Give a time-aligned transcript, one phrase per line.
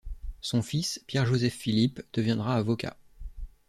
[0.41, 2.97] Son fils, Pierre-Joseph Philippe, deviendra avocat.